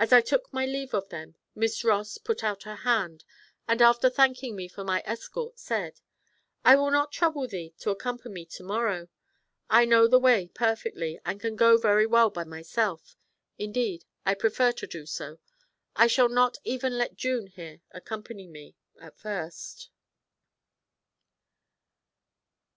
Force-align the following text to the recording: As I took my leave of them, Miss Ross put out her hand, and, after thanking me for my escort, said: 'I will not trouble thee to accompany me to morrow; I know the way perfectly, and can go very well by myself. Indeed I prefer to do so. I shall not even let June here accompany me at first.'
As 0.00 0.12
I 0.12 0.20
took 0.20 0.52
my 0.52 0.66
leave 0.66 0.92
of 0.92 1.10
them, 1.10 1.36
Miss 1.54 1.84
Ross 1.84 2.18
put 2.18 2.42
out 2.42 2.64
her 2.64 2.74
hand, 2.74 3.22
and, 3.68 3.80
after 3.80 4.10
thanking 4.10 4.56
me 4.56 4.66
for 4.66 4.82
my 4.82 5.04
escort, 5.06 5.56
said: 5.56 6.00
'I 6.64 6.74
will 6.74 6.90
not 6.90 7.12
trouble 7.12 7.46
thee 7.46 7.72
to 7.78 7.90
accompany 7.92 8.34
me 8.34 8.44
to 8.46 8.64
morrow; 8.64 9.08
I 9.70 9.84
know 9.84 10.08
the 10.08 10.18
way 10.18 10.48
perfectly, 10.52 11.20
and 11.24 11.38
can 11.40 11.54
go 11.54 11.76
very 11.76 12.06
well 12.06 12.28
by 12.28 12.42
myself. 12.42 13.16
Indeed 13.56 14.04
I 14.26 14.34
prefer 14.34 14.72
to 14.72 14.86
do 14.88 15.06
so. 15.06 15.38
I 15.94 16.08
shall 16.08 16.28
not 16.28 16.58
even 16.64 16.98
let 16.98 17.14
June 17.14 17.46
here 17.46 17.82
accompany 17.92 18.48
me 18.48 18.74
at 19.00 19.16
first.' 19.16 19.90